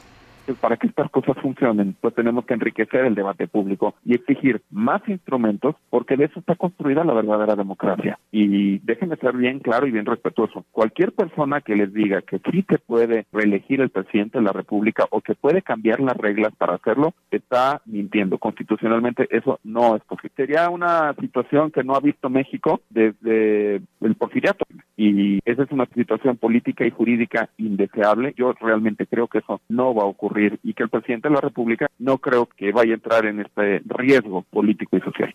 [0.55, 5.07] para que estas cosas funcionen, pues tenemos que enriquecer el debate público y exigir más
[5.09, 8.19] instrumentos, porque de eso está construida la verdadera democracia.
[8.31, 10.65] Y déjenme ser bien claro y bien respetuoso.
[10.73, 15.07] Cualquier persona que les diga que sí se puede reelegir el presidente de la República
[15.11, 18.39] o que puede cambiar las reglas para hacerlo, está mintiendo.
[18.39, 20.33] Constitucionalmente eso no es posible.
[20.37, 24.65] Sería una situación que no ha visto México desde el porfiriato.
[25.03, 28.35] Y esa es una situación política y jurídica indeseable.
[28.37, 31.41] Yo realmente creo que eso no va a ocurrir y que el presidente de la
[31.41, 35.35] República no creo que vaya a entrar en este riesgo político y social.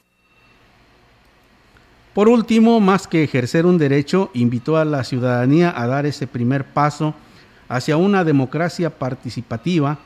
[2.13, 6.65] Por último, más que ejercer un derecho, invitó a la ciudadanía a dar ese primer
[6.65, 7.15] paso
[7.67, 9.97] hacia una democracia participativa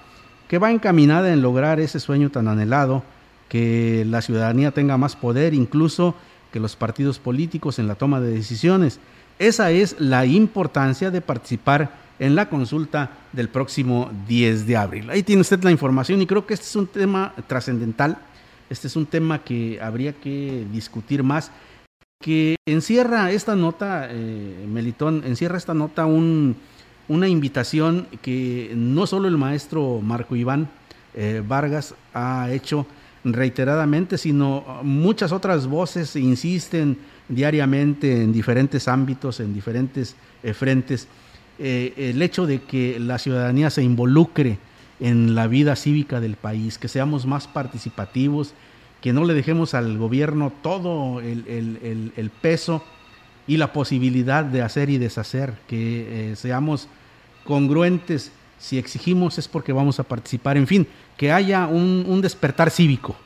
[0.47, 3.03] que va encaminada en lograr ese sueño tan anhelado,
[3.49, 6.15] que la ciudadanía tenga más poder incluso
[6.53, 9.01] que los partidos políticos en la toma de decisiones.
[9.39, 15.09] Esa es la importancia de participar en la consulta del próximo 10 de abril.
[15.09, 18.17] Ahí tiene usted la información y creo que este es un tema trascendental,
[18.69, 21.51] este es un tema que habría que discutir más,
[22.21, 26.57] que encierra esta nota, eh, Melitón, encierra esta nota un,
[27.07, 30.67] una invitación que no solo el maestro Marco Iván
[31.13, 32.85] eh, Vargas ha hecho
[33.23, 36.97] reiteradamente, sino muchas otras voces insisten
[37.29, 41.07] diariamente en diferentes ámbitos, en diferentes eh, frentes
[41.61, 44.57] eh, el hecho de que la ciudadanía se involucre
[45.01, 48.53] en la vida cívica del país, que seamos más participativos,
[49.01, 52.81] que no le dejemos al gobierno todo el, peso
[53.45, 56.87] y la posibilidad de hacer y deshacer, que eh, seamos
[57.43, 62.71] congruentes, si exigimos es porque vamos a participar, en fin, que haya un, un despertar
[62.71, 63.17] cívico.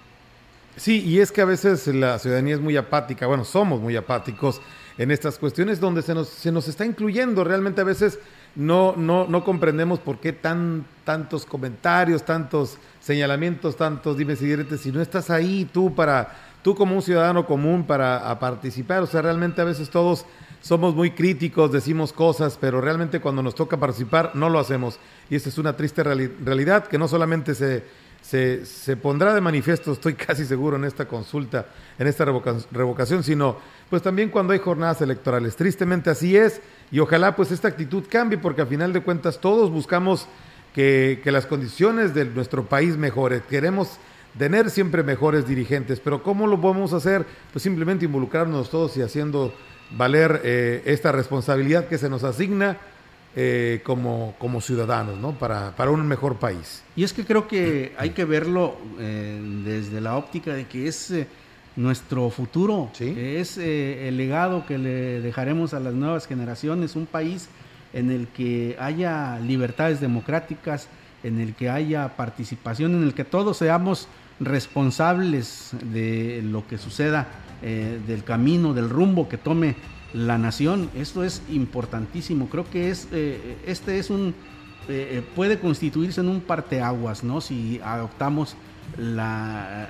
[0.76, 4.60] Sí, y es que a veces la ciudadanía es muy apática, bueno, somos muy apáticos
[4.98, 7.44] en estas cuestiones donde se nos, se nos está incluyendo.
[7.44, 8.20] Realmente a veces
[8.56, 14.82] no, no, no comprendemos por qué tan, tantos comentarios, tantos señalamientos, tantos dimes y diretes,
[14.82, 19.04] si no estás ahí tú para, tú como un ciudadano común para participar.
[19.04, 20.26] O sea, realmente a veces todos
[20.62, 25.00] somos muy críticos, decimos cosas, pero realmente cuando nos toca participar no lo hacemos.
[25.30, 27.84] Y esta es una triste realidad que no solamente se
[28.24, 31.68] se, se, pondrá de manifiesto, estoy casi seguro, en esta consulta,
[32.00, 32.26] en esta
[32.72, 33.58] revocación, sino
[33.90, 35.56] pues también cuando hay jornadas electorales.
[35.56, 36.62] Tristemente así es
[36.92, 40.28] y ojalá pues esta actitud cambie porque a final de cuentas todos buscamos
[40.74, 43.44] que, que las condiciones de nuestro país mejoren.
[43.50, 44.00] Queremos
[44.40, 47.26] tener siempre mejores dirigentes, pero ¿cómo lo podemos hacer?
[47.52, 49.54] Pues simplemente involucrarnos todos y haciendo
[49.92, 52.78] valer eh, esta responsabilidad que se nos asigna
[53.36, 55.32] eh, como, como ciudadanos, ¿no?
[55.32, 56.84] Para, para, un mejor país.
[56.96, 61.10] Y es que creo que hay que verlo eh, desde la óptica de que es
[61.10, 61.28] eh,
[61.76, 67.50] nuestro futuro, es el legado que le dejaremos a las nuevas generaciones, un país
[67.94, 70.88] en el que haya libertades democráticas,
[71.24, 74.08] en el que haya participación, en el que todos seamos
[74.40, 77.28] responsables de lo que suceda,
[77.64, 79.76] del camino, del rumbo que tome
[80.14, 80.90] la nación.
[80.96, 82.48] Esto es importantísimo.
[82.48, 84.34] Creo que es, eh, este es un,
[84.88, 87.42] eh, eh, puede constituirse en un parteaguas, ¿no?
[87.42, 88.56] Si adoptamos
[88.98, 89.88] la,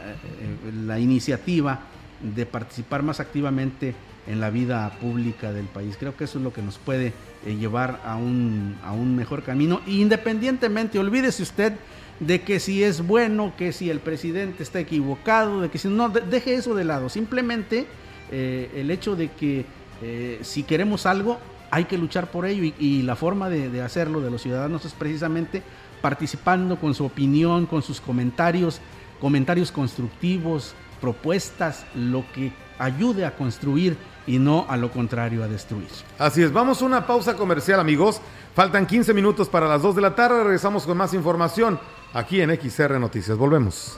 [0.85, 1.81] la iniciativa
[2.21, 3.95] de participar más activamente
[4.27, 5.97] en la vida pública del país.
[5.99, 7.11] Creo que eso es lo que nos puede
[7.45, 9.81] llevar a un, a un mejor camino.
[9.85, 11.73] Independientemente, olvídese usted
[12.21, 16.07] de que si es bueno, que si el presidente está equivocado, de que si no,
[16.07, 17.09] deje eso de lado.
[17.09, 17.85] Simplemente
[18.31, 19.65] el hecho de que
[20.03, 21.39] eh, si queremos algo,
[21.71, 25.63] hay que luchar por ello y, la forma de, hacerlo de los ciudadanos es precisamente
[26.01, 28.81] participando con su opinión, con sus comentarios,
[29.19, 33.97] comentarios constructivos, propuestas, lo que ayude a construir
[34.27, 35.87] y no a lo contrario, a destruir.
[36.19, 38.21] Así es, vamos a una pausa comercial amigos.
[38.53, 41.79] Faltan 15 minutos para las 2 de la tarde, regresamos con más información
[42.13, 43.35] aquí en XR Noticias.
[43.35, 43.97] Volvemos.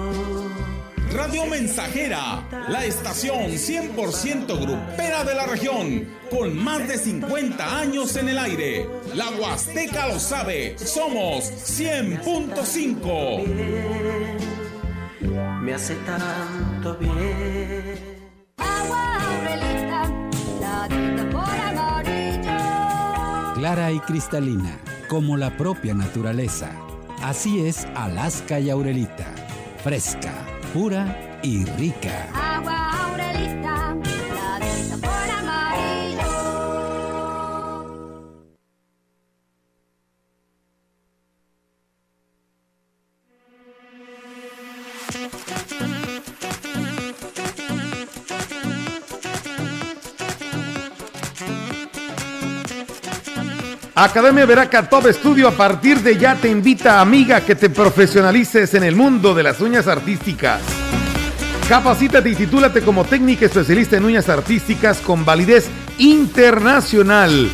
[1.21, 8.29] Radio Mensajera, la estación 100% grupera de la región, con más de 50 años en
[8.29, 8.89] el aire.
[9.13, 13.45] La Huasteca lo sabe, somos 100.5.
[15.61, 17.99] Me hace tanto bien.
[23.53, 26.71] Clara y cristalina, como la propia naturaleza.
[27.21, 29.35] Así es Alaska y Aurelita.
[29.83, 30.33] Fresca
[30.73, 32.29] pura y rica.
[32.33, 33.95] Agua Aurelita,
[34.35, 36.31] la de sabor amarillo.
[53.93, 58.83] Academia Veraca Top Studio a partir de ya te invita, amiga, que te profesionalices en
[58.83, 60.61] el mundo de las uñas artísticas.
[61.67, 67.49] Capacítate y titúlate como técnica especialista en uñas artísticas con validez internacional.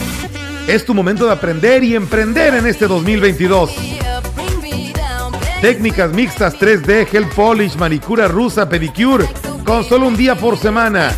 [0.68, 3.72] Es tu momento de aprender y emprender en este 2022.
[5.60, 9.26] Técnicas mixtas 3D, gel polish, manicura rusa, pedicure,
[9.66, 11.12] con solo un día por semana.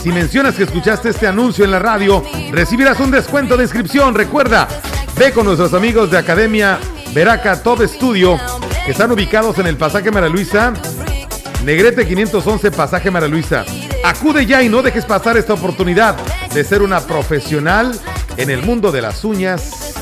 [0.00, 2.22] Si mencionas que escuchaste este anuncio en la radio,
[2.54, 4.14] recibirás un descuento de inscripción.
[4.14, 4.68] Recuerda,
[5.16, 6.78] ve con nuestros amigos de Academia
[7.12, 8.38] Veraca Top Studio,
[8.84, 10.72] que están ubicados en el pasaje Mara Luisa,
[11.64, 13.64] Negrete 511, pasaje Mara Luisa.
[14.04, 16.16] Acude ya y no dejes pasar esta oportunidad
[16.52, 17.98] de ser una profesional
[18.36, 19.94] en el mundo de las uñas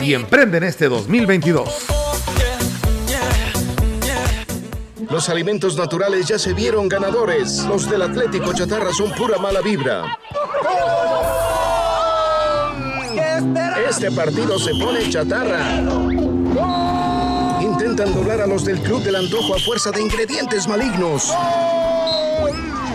[0.00, 1.68] y emprende en este 2022.
[5.10, 7.64] Los alimentos naturales ya se vieron ganadores.
[7.64, 10.18] Los del Atlético Chatarra son pura mala vibra.
[13.92, 15.78] Este partido se pone chatarra.
[17.60, 21.30] Intentan doblar a los del Club del Antojo a fuerza de ingredientes malignos.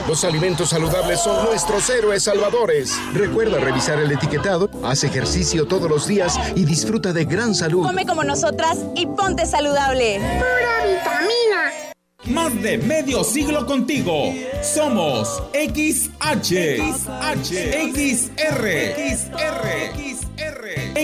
[0.07, 2.97] Los alimentos saludables son nuestros héroes salvadores.
[3.13, 7.85] Recuerda revisar el etiquetado, haz ejercicio todos los días y disfruta de gran salud.
[7.85, 10.15] Come como nosotras y ponte saludable.
[10.15, 11.87] Pura vitamina.
[12.25, 14.33] Más de medio siglo contigo.
[14.63, 17.53] Somos XH, XH,
[17.93, 18.65] XR,
[19.15, 20.16] XR, XR,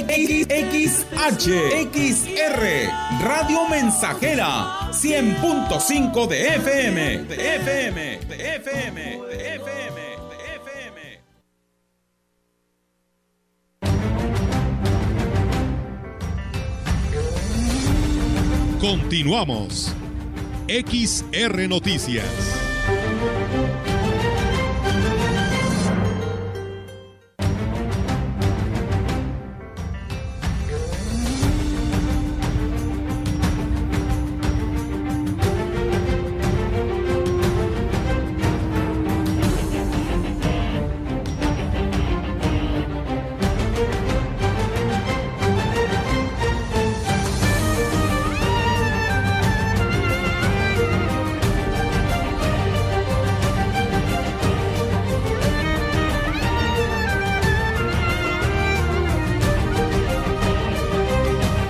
[0.01, 1.53] XH,
[1.93, 2.61] XR,
[3.21, 11.21] Radio Mensajera, 100.5 de FM, de FM, de FM, de FM, de FM.
[18.79, 19.93] Continuamos.
[20.67, 22.62] XR Noticias.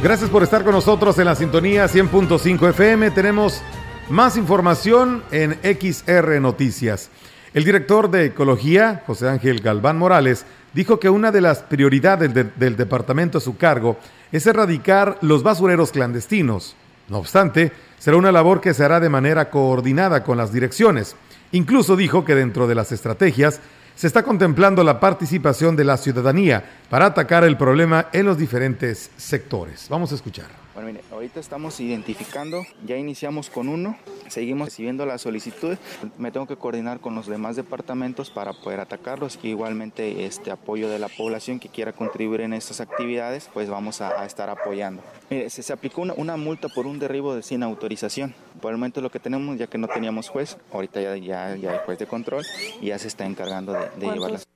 [0.03, 3.11] Gracias por estar con nosotros en la sintonía 100.5 FM.
[3.11, 3.61] Tenemos
[4.09, 7.09] más información en XR Noticias.
[7.53, 12.75] El director de Ecología, José Ángel Galván Morales, dijo que una de las prioridades del
[12.75, 13.97] departamento a su cargo
[14.33, 16.75] es erradicar los basureros clandestinos.
[17.07, 21.15] No obstante, será una labor que se hará de manera coordinada con las direcciones.
[21.53, 23.61] Incluso dijo que dentro de las estrategias
[23.95, 29.11] se está contemplando la participación de la ciudadanía para atacar el problema en los diferentes
[29.17, 29.87] sectores.
[29.89, 30.63] Vamos a escuchar.
[30.73, 33.95] Bueno, mire, ahorita estamos identificando, ya iniciamos con uno,
[34.27, 35.77] seguimos recibiendo la solicitud,
[36.17, 40.89] me tengo que coordinar con los demás departamentos para poder atacarlos y igualmente este apoyo
[40.89, 45.03] de la población que quiera contribuir en estas actividades, pues vamos a, estar apoyando.
[45.29, 48.33] Mire, se, aplicó una, multa por un derribo de sin autorización.
[48.63, 51.71] Por el momento lo que tenemos, ya que no teníamos juez, ahorita ya, ya, ya
[51.71, 52.45] hay juez de control
[52.79, 54.47] y ya se está encargando de, de llevarlas.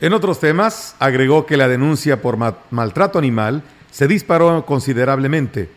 [0.00, 3.62] En otros temas, agregó que la denuncia por ma maltrato animal
[3.92, 5.70] se disparó considerablemente.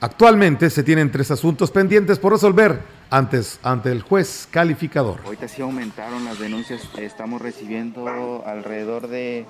[0.00, 2.78] Actualmente se tienen tres asuntos pendientes por resolver
[3.10, 5.20] antes ante el juez calificador.
[5.24, 9.46] Ahorita sí aumentaron las denuncias, estamos recibiendo alrededor de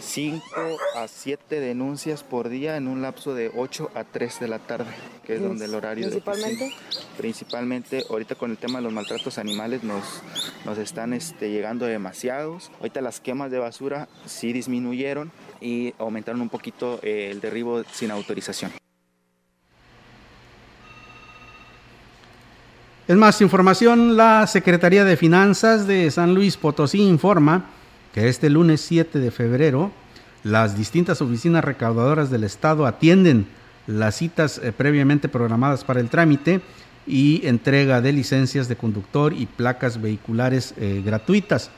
[0.00, 0.42] 5
[0.96, 4.90] a 7 denuncias por día en un lapso de 8 a 3 de la tarde,
[5.24, 6.64] que es donde el horario ¿Principalmente?
[6.64, 6.74] de.
[7.18, 10.22] Principalmente ahorita con el tema de los maltratos animales nos,
[10.64, 12.70] nos están este, llegando demasiados.
[12.80, 15.30] Ahorita las quemas de basura sí disminuyeron
[15.60, 18.72] y aumentaron un poquito eh, el derribo sin autorización.
[23.06, 27.66] En más información, la Secretaría de Finanzas de San Luis Potosí informa
[28.14, 29.92] que este lunes 7 de febrero
[30.42, 33.46] las distintas oficinas recaudadoras del Estado atienden
[33.86, 36.62] las citas eh, previamente programadas para el trámite
[37.06, 41.70] y entrega de licencias de conductor y placas vehiculares eh, gratuitas.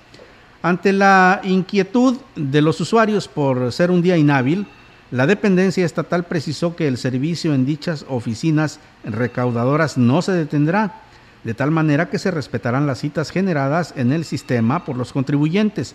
[0.63, 4.69] Ante la inquietud de los usuarios por ser un día inhábil,
[5.11, 11.03] la dependencia estatal precisó que el servicio en dichas oficinas recaudadoras no se detendrá
[11.47, 15.95] de tal manera que se respetarán las citas generadas en el sistema por los contribuyentes.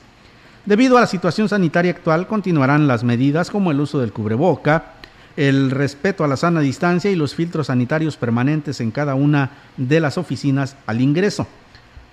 [0.65, 4.93] Debido a la situación sanitaria actual, continuarán las medidas como el uso del cubreboca,
[5.35, 9.99] el respeto a la sana distancia y los filtros sanitarios permanentes en cada una de
[9.99, 11.45] las oficinas al ingreso.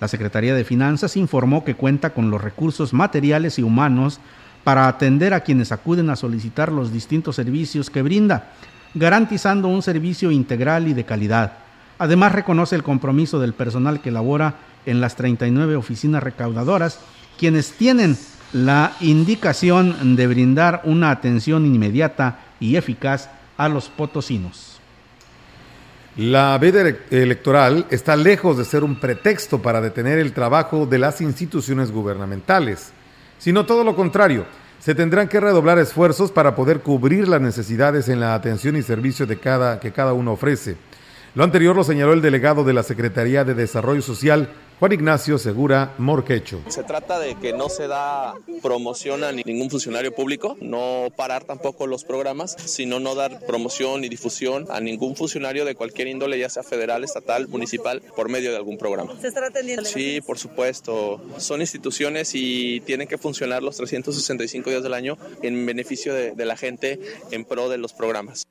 [0.01, 4.19] La Secretaría de Finanzas informó que cuenta con los recursos materiales y humanos
[4.65, 8.51] para atender a quienes acuden a solicitar los distintos servicios que brinda,
[8.93, 11.68] garantizando un servicio integral y de calidad.
[11.99, 16.99] Además, reconoce el compromiso del personal que labora en las 39 oficinas recaudadoras,
[17.37, 18.17] quienes tienen
[18.53, 24.79] la indicación de brindar una atención inmediata y eficaz a los potosinos.
[26.15, 26.81] La veda
[27.11, 32.91] electoral está lejos de ser un pretexto para detener el trabajo de las instituciones gubernamentales,
[33.37, 34.45] sino todo lo contrario.
[34.79, 39.27] Se tendrán que redoblar esfuerzos para poder cubrir las necesidades en la atención y servicio
[39.27, 40.77] de cada, que cada uno ofrece.
[41.35, 44.49] Lo anterior lo señaló el delegado de la Secretaría de Desarrollo Social,
[44.79, 46.59] Juan Ignacio Segura Morquecho.
[46.69, 51.85] Se trata de que no se da promoción a ningún funcionario público, no parar tampoco
[51.85, 56.49] los programas, sino no dar promoción y difusión a ningún funcionario de cualquier índole, ya
[56.49, 59.13] sea federal, estatal, municipal, por medio de algún programa.
[59.21, 59.85] ¿Se estará atendiendo?
[59.85, 61.21] Sí, por supuesto.
[61.37, 66.45] Son instituciones y tienen que funcionar los 365 días del año en beneficio de, de
[66.45, 66.99] la gente
[67.29, 68.47] en pro de los programas.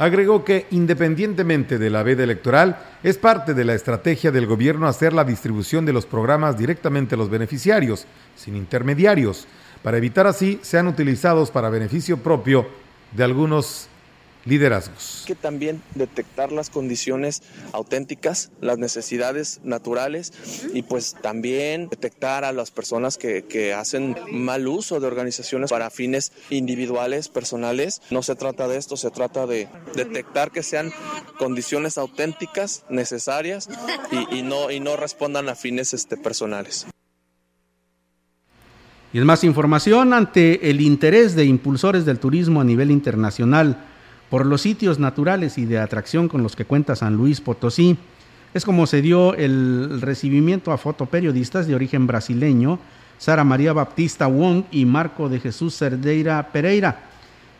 [0.00, 5.12] Agregó que, independientemente de la veda electoral, es parte de la estrategia del gobierno hacer
[5.12, 9.46] la distribución de los programas directamente a los beneficiarios, sin intermediarios,
[9.82, 12.66] para evitar así sean utilizados para beneficio propio
[13.12, 13.89] de algunos
[14.44, 15.24] liderazgos.
[15.26, 20.32] Que también detectar las condiciones auténticas, las necesidades naturales
[20.72, 25.90] y pues también detectar a las personas que, que, hacen mal uso de organizaciones para
[25.90, 28.02] fines individuales, personales.
[28.10, 30.92] No se trata de esto, se trata de detectar que sean
[31.38, 33.68] condiciones auténticas, necesarias
[34.10, 36.86] y, y no, y no respondan a fines este, personales.
[39.12, 43.89] Y es más información ante el interés de impulsores del turismo a nivel internacional
[44.30, 47.98] por los sitios naturales y de atracción con los que cuenta San Luis Potosí.
[48.54, 52.78] Es como se dio el recibimiento a fotoperiodistas de origen brasileño,
[53.18, 57.02] Sara María Baptista Wong y Marco de Jesús Cerdeira Pereira,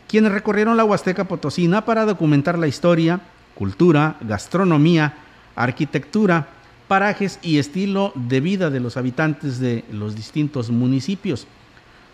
[0.08, 3.20] quienes recorrieron la Huasteca Potosina para documentar la historia,
[3.54, 5.14] cultura, gastronomía,
[5.54, 6.48] arquitectura,
[6.88, 11.46] parajes y estilo de vida de los habitantes de los distintos municipios.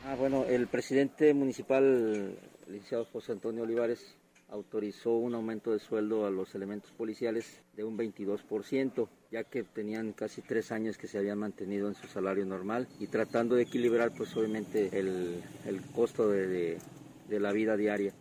[0.06, 2.36] Ah, bueno, el presidente municipal,
[2.68, 4.16] el licenciado José Antonio Olivares,
[4.52, 10.14] autorizó un aumento de sueldo a los elementos policiales de un 22%, ya que tenían
[10.14, 14.12] casi tres años que se habían mantenido en su salario normal y tratando de equilibrar
[14.16, 15.42] pues obviamente el,
[15.94, 16.80] costo de
[17.28, 18.14] la vida diaria.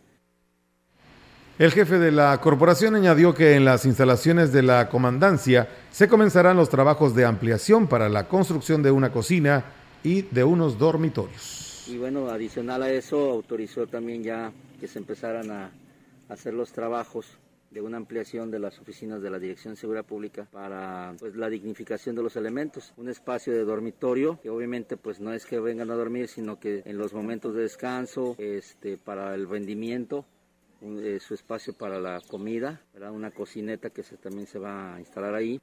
[1.57, 6.57] El jefe de la corporación añadió que en las instalaciones de la comandancia se comenzarán
[6.57, 9.63] los trabajos de ampliación para la construcción de una cocina
[10.03, 11.64] y de unos dormitorios.
[11.87, 15.71] Y bueno, adicional a eso, autorizó también ya que se empezaran a
[16.29, 17.37] hacer los trabajos
[17.69, 21.49] de una ampliación de las oficinas de la Dirección de Seguridad Pública para pues, la
[21.49, 22.93] dignificación de los elementos.
[22.97, 26.81] Un espacio de dormitorio que obviamente pues no es que vengan a dormir, sino que
[26.85, 30.25] en los momentos de descanso, este, para el rendimiento,
[30.81, 32.81] eh, su espacio para la comida,
[33.11, 35.59] una cocineta que también se va a instalar ahí.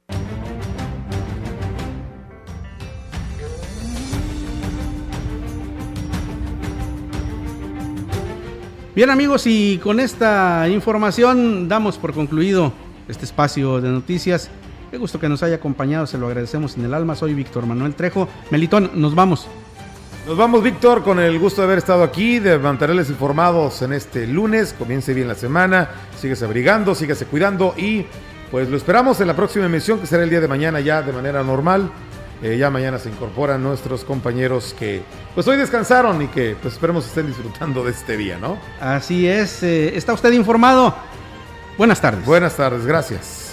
[8.95, 12.71] Bien amigos, y con esta información damos por concluido
[13.07, 14.51] este espacio de noticias.
[14.91, 17.15] Qué gusto que nos haya acompañado, se lo agradecemos en el alma.
[17.15, 18.29] Soy Víctor Manuel Trejo.
[18.51, 19.47] Melitón, nos vamos.
[20.27, 24.27] Nos vamos, Víctor, con el gusto de haber estado aquí, de mantenerles informados en este
[24.27, 24.75] lunes.
[24.77, 25.89] Comience bien la semana,
[26.21, 28.05] síguese abrigando, síguese cuidando y
[28.51, 31.13] pues lo esperamos en la próxima emisión, que será el día de mañana ya de
[31.13, 31.89] manera normal.
[32.43, 35.01] Eh, ya mañana se incorporan nuestros compañeros que
[35.33, 38.57] pues hoy descansaron y que pues esperemos estén disfrutando de este día, ¿no?
[38.81, 40.93] Así es, eh, está usted informado.
[41.77, 42.25] Buenas tardes.
[42.25, 43.52] Buenas tardes, gracias.